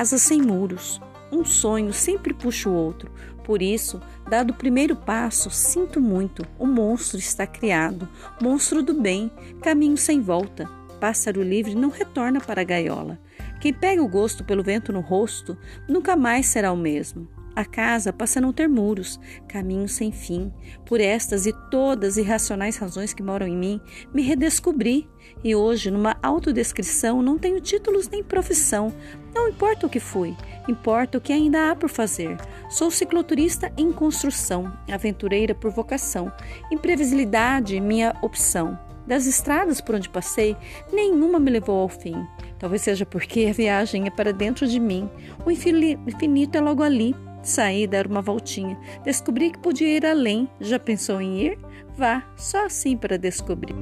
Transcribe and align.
casa 0.00 0.16
sem 0.16 0.40
muros. 0.40 0.98
Um 1.30 1.44
sonho 1.44 1.92
sempre 1.92 2.32
puxa 2.32 2.70
o 2.70 2.74
outro. 2.74 3.12
Por 3.44 3.60
isso, 3.60 4.00
dado 4.30 4.52
o 4.52 4.56
primeiro 4.56 4.96
passo, 4.96 5.50
sinto 5.50 6.00
muito. 6.00 6.42
O 6.58 6.66
monstro 6.66 7.18
está 7.18 7.46
criado. 7.46 8.08
Monstro 8.40 8.82
do 8.82 8.94
bem, 8.94 9.30
caminho 9.60 9.98
sem 9.98 10.22
volta. 10.22 10.79
Pássaro 11.00 11.42
livre 11.42 11.74
não 11.74 11.88
retorna 11.88 12.40
para 12.40 12.60
a 12.60 12.64
gaiola. 12.64 13.18
Quem 13.58 13.72
pega 13.72 14.02
o 14.02 14.08
gosto 14.08 14.44
pelo 14.44 14.62
vento 14.62 14.92
no 14.92 15.00
rosto 15.00 15.56
nunca 15.88 16.14
mais 16.14 16.46
será 16.46 16.70
o 16.70 16.76
mesmo. 16.76 17.26
A 17.56 17.64
casa 17.64 18.12
passa 18.12 18.38
a 18.38 18.42
não 18.42 18.52
ter 18.52 18.68
muros, 18.68 19.18
caminho 19.48 19.88
sem 19.88 20.12
fim. 20.12 20.52
Por 20.86 21.00
estas 21.00 21.46
e 21.46 21.52
todas 21.70 22.16
irracionais 22.16 22.76
razões 22.76 23.12
que 23.12 23.22
moram 23.22 23.46
em 23.46 23.56
mim, 23.56 23.80
me 24.14 24.22
redescobri. 24.22 25.08
E 25.42 25.54
hoje, 25.54 25.90
numa 25.90 26.16
autodescrição, 26.22 27.22
não 27.22 27.38
tenho 27.38 27.60
títulos 27.60 28.08
nem 28.08 28.22
profissão. 28.22 28.92
Não 29.34 29.48
importa 29.48 29.86
o 29.86 29.90
que 29.90 30.00
fui, 30.00 30.36
importa 30.68 31.18
o 31.18 31.20
que 31.20 31.32
ainda 31.32 31.70
há 31.70 31.76
por 31.76 31.88
fazer. 31.88 32.36
Sou 32.68 32.90
cicloturista 32.90 33.72
em 33.76 33.90
construção, 33.90 34.72
aventureira 34.90 35.54
por 35.54 35.70
vocação. 35.70 36.32
Imprevisibilidade, 36.70 37.80
minha 37.80 38.14
opção. 38.22 38.89
Das 39.10 39.26
estradas 39.26 39.80
por 39.80 39.96
onde 39.96 40.08
passei, 40.08 40.56
nenhuma 40.92 41.40
me 41.40 41.50
levou 41.50 41.80
ao 41.80 41.88
fim. 41.88 42.24
Talvez 42.60 42.82
seja 42.82 43.04
porque 43.04 43.48
a 43.50 43.52
viagem 43.52 44.06
é 44.06 44.10
para 44.10 44.32
dentro 44.32 44.68
de 44.68 44.78
mim. 44.78 45.10
O 45.44 45.50
infinito 45.50 46.56
é 46.56 46.60
logo 46.60 46.84
ali. 46.84 47.12
Saí, 47.42 47.88
dar 47.88 48.06
uma 48.06 48.22
voltinha. 48.22 48.78
Descobri 49.02 49.50
que 49.50 49.58
podia 49.58 49.96
ir 49.96 50.06
além. 50.06 50.48
Já 50.60 50.78
pensou 50.78 51.20
em 51.20 51.40
ir? 51.40 51.58
Vá, 51.96 52.22
só 52.36 52.66
assim 52.66 52.96
para 52.96 53.18
descobrir. 53.18 53.74